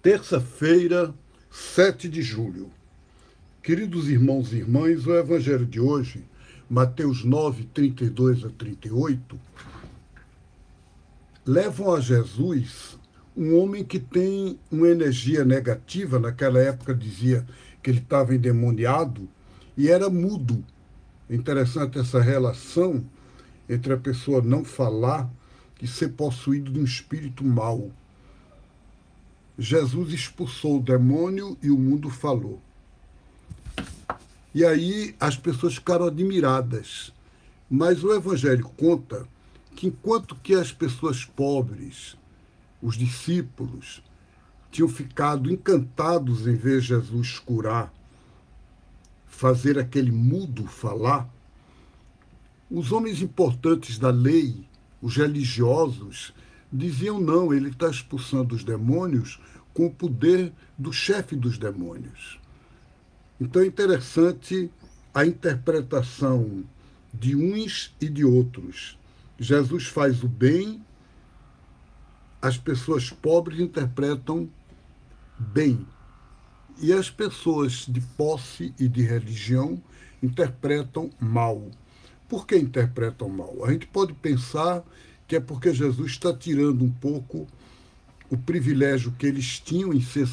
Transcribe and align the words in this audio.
Terça-feira, 0.00 1.12
7 1.50 2.08
de 2.08 2.22
julho. 2.22 2.70
Queridos 3.60 4.08
irmãos 4.08 4.52
e 4.52 4.58
irmãs, 4.58 5.04
o 5.04 5.12
evangelho 5.12 5.66
de 5.66 5.80
hoje, 5.80 6.24
Mateus 6.70 7.24
9, 7.24 7.64
32 7.74 8.44
a 8.44 8.48
38, 8.50 9.36
levam 11.44 11.92
a 11.92 12.00
Jesus 12.00 12.96
um 13.36 13.58
homem 13.58 13.84
que 13.84 13.98
tem 13.98 14.56
uma 14.70 14.86
energia 14.86 15.44
negativa, 15.44 16.20
naquela 16.20 16.60
época 16.60 16.94
dizia 16.94 17.44
que 17.82 17.90
ele 17.90 17.98
estava 17.98 18.32
endemoniado 18.32 19.28
e 19.76 19.88
era 19.88 20.08
mudo. 20.08 20.64
Interessante 21.28 21.98
essa 21.98 22.22
relação 22.22 23.04
entre 23.68 23.92
a 23.94 23.98
pessoa 23.98 24.40
não 24.40 24.64
falar 24.64 25.28
e 25.82 25.88
ser 25.88 26.10
possuído 26.10 26.70
de 26.70 26.78
um 26.78 26.84
espírito 26.84 27.42
mau. 27.42 27.90
Jesus 29.58 30.12
expulsou 30.12 30.78
o 30.78 30.82
demônio 30.82 31.58
e 31.60 31.68
o 31.68 31.76
mundo 31.76 32.08
falou. 32.08 32.62
E 34.54 34.64
aí 34.64 35.16
as 35.18 35.36
pessoas 35.36 35.74
ficaram 35.74 36.06
admiradas. 36.06 37.12
Mas 37.68 38.04
o 38.04 38.14
Evangelho 38.14 38.68
conta 38.76 39.26
que 39.74 39.88
enquanto 39.88 40.36
que 40.36 40.54
as 40.54 40.72
pessoas 40.72 41.24
pobres, 41.24 42.16
os 42.80 42.96
discípulos, 42.96 44.02
tinham 44.70 44.88
ficado 44.88 45.52
encantados 45.52 46.46
em 46.46 46.54
ver 46.54 46.80
Jesus 46.80 47.38
curar, 47.38 47.92
fazer 49.26 49.78
aquele 49.78 50.12
mudo 50.12 50.66
falar, 50.66 51.28
os 52.70 52.92
homens 52.92 53.20
importantes 53.22 53.98
da 53.98 54.10
lei, 54.10 54.68
os 55.00 55.16
religiosos, 55.16 56.32
diziam 56.72 57.20
não, 57.20 57.52
ele 57.52 57.70
está 57.70 57.88
expulsando 57.88 58.54
os 58.54 58.64
demônios 58.64 59.40
com 59.72 59.86
o 59.86 59.94
poder 59.94 60.52
do 60.76 60.92
chefe 60.92 61.36
dos 61.36 61.58
demônios. 61.58 62.38
Então 63.40 63.62
é 63.62 63.66
interessante 63.66 64.70
a 65.14 65.24
interpretação 65.24 66.64
de 67.12 67.34
uns 67.36 67.94
e 68.00 68.08
de 68.08 68.24
outros. 68.24 68.98
Jesus 69.38 69.86
faz 69.86 70.22
o 70.22 70.28
bem, 70.28 70.82
as 72.40 72.56
pessoas 72.56 73.10
pobres 73.10 73.60
interpretam 73.60 74.48
bem. 75.38 75.86
E 76.80 76.92
as 76.92 77.10
pessoas 77.10 77.86
de 77.88 78.00
posse 78.00 78.72
e 78.78 78.88
de 78.88 79.02
religião 79.02 79.82
interpretam 80.22 81.10
mal. 81.18 81.68
Por 82.28 82.46
que 82.46 82.56
interpretam 82.56 83.28
mal? 83.28 83.64
A 83.64 83.72
gente 83.72 83.86
pode 83.86 84.12
pensar 84.14 84.84
que 85.28 85.36
é 85.36 85.40
porque 85.40 85.74
Jesus 85.74 86.12
está 86.12 86.32
tirando 86.32 86.82
um 86.82 86.90
pouco 86.90 87.46
o 88.30 88.36
privilégio 88.36 89.12
que 89.12 89.26
eles 89.26 89.60
tinham 89.60 89.92
em 89.92 90.00
ser 90.00 90.26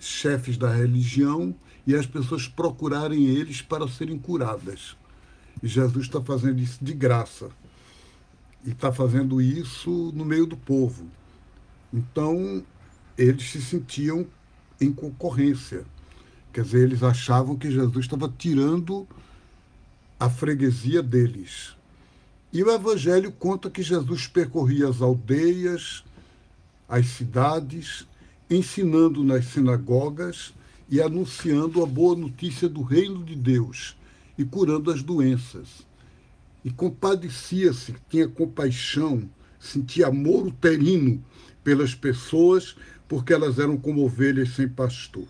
chefes 0.00 0.58
da 0.58 0.70
religião 0.70 1.54
e 1.86 1.94
as 1.94 2.06
pessoas 2.06 2.48
procurarem 2.48 3.24
eles 3.26 3.62
para 3.62 3.86
serem 3.86 4.18
curadas. 4.18 4.96
E 5.62 5.68
Jesus 5.68 6.06
está 6.06 6.20
fazendo 6.20 6.60
isso 6.60 6.84
de 6.84 6.92
graça. 6.92 7.48
E 8.64 8.70
está 8.70 8.92
fazendo 8.92 9.40
isso 9.40 10.12
no 10.12 10.24
meio 10.24 10.44
do 10.44 10.56
povo. 10.56 11.06
Então, 11.92 12.64
eles 13.16 13.48
se 13.48 13.62
sentiam 13.62 14.26
em 14.80 14.92
concorrência. 14.92 15.84
Quer 16.52 16.64
dizer, 16.64 16.82
eles 16.82 17.02
achavam 17.04 17.56
que 17.56 17.70
Jesus 17.70 18.04
estava 18.04 18.28
tirando 18.36 19.06
a 20.18 20.28
freguesia 20.28 21.00
deles. 21.00 21.76
E 22.52 22.62
o 22.62 22.70
Evangelho 22.70 23.32
conta 23.32 23.68
que 23.68 23.82
Jesus 23.82 24.26
percorria 24.26 24.88
as 24.88 25.02
aldeias, 25.02 26.04
as 26.88 27.06
cidades, 27.06 28.06
ensinando 28.48 29.24
nas 29.24 29.46
sinagogas 29.46 30.54
e 30.88 31.00
anunciando 31.00 31.82
a 31.82 31.86
boa 31.86 32.16
notícia 32.16 32.68
do 32.68 32.82
reino 32.82 33.24
de 33.24 33.34
Deus 33.34 33.96
e 34.38 34.44
curando 34.44 34.90
as 34.90 35.02
doenças. 35.02 35.86
E 36.64 36.70
compadecia-se, 36.70 37.94
tinha 38.08 38.28
compaixão, 38.28 39.28
sentia 39.58 40.06
amor 40.06 40.46
uterino 40.46 41.22
pelas 41.62 41.94
pessoas, 41.94 42.76
porque 43.08 43.32
elas 43.32 43.58
eram 43.58 43.76
como 43.76 44.04
ovelhas 44.04 44.54
sem 44.54 44.68
pastor. 44.68 45.26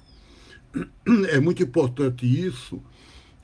É 1.31 1.41
muito 1.41 1.63
importante 1.63 2.27
isso, 2.27 2.83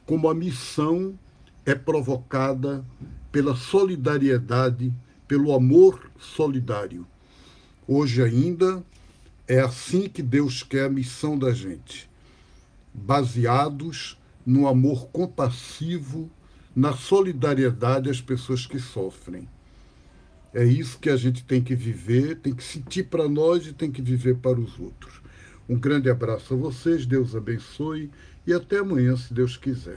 como 0.05 0.29
a 0.29 0.35
missão 0.35 1.19
é 1.65 1.75
provocada 1.75 2.85
pela 3.33 3.57
solidariedade, 3.57 4.93
pelo 5.27 5.55
amor 5.55 6.11
solidário. 6.19 7.07
Hoje 7.89 8.23
ainda 8.23 8.85
é 9.49 9.59
assim 9.59 10.09
que 10.09 10.23
Deus 10.23 10.63
quer 10.63 10.85
a 10.85 10.91
missão 10.91 11.39
da 11.39 11.53
gente, 11.53 12.09
baseados 12.93 14.19
no 14.45 14.69
amor 14.69 15.09
compassivo, 15.09 16.31
na 16.77 16.93
solidariedade 16.93 18.11
às 18.11 18.21
pessoas 18.21 18.67
que 18.67 18.79
sofrem. 18.79 19.49
É 20.55 20.65
isso 20.65 20.99
que 20.99 21.09
a 21.09 21.17
gente 21.17 21.43
tem 21.43 21.63
que 21.63 21.75
viver, 21.75 22.37
tem 22.37 22.55
que 22.55 22.63
sentir 22.63 23.05
para 23.05 23.27
nós 23.29 23.67
e 23.67 23.73
tem 23.73 23.91
que 23.91 24.03
viver 24.03 24.37
para 24.37 24.61
os 24.61 24.79
outros. 24.79 25.23
Um 25.67 25.79
grande 25.79 26.11
abraço 26.11 26.53
a 26.53 26.57
vocês, 26.57 27.07
Deus 27.07 27.35
abençoe 27.35 28.11
e 28.47 28.53
até 28.53 28.79
amanhã, 28.79 29.17
se 29.17 29.33
Deus 29.33 29.57
quiser. 29.57 29.91